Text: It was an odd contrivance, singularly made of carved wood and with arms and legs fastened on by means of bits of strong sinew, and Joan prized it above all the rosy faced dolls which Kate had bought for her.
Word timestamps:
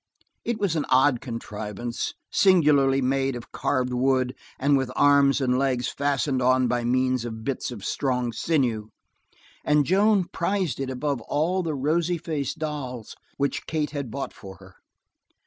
It 0.43 0.59
was 0.59 0.75
an 0.75 0.87
odd 0.89 1.21
contrivance, 1.21 2.15
singularly 2.31 3.03
made 3.03 3.35
of 3.35 3.51
carved 3.51 3.93
wood 3.93 4.33
and 4.57 4.75
with 4.75 4.89
arms 4.95 5.39
and 5.39 5.59
legs 5.59 5.89
fastened 5.89 6.41
on 6.41 6.67
by 6.67 6.83
means 6.83 7.23
of 7.23 7.43
bits 7.43 7.69
of 7.69 7.85
strong 7.85 8.33
sinew, 8.33 8.89
and 9.63 9.85
Joan 9.85 10.23
prized 10.23 10.79
it 10.79 10.89
above 10.89 11.21
all 11.27 11.61
the 11.61 11.75
rosy 11.75 12.17
faced 12.17 12.57
dolls 12.57 13.15
which 13.37 13.67
Kate 13.67 13.91
had 13.91 14.09
bought 14.09 14.33
for 14.33 14.55
her. 14.55 14.73